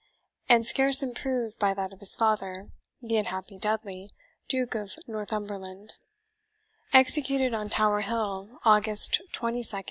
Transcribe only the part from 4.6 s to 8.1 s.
of Northumberland, executed on Tower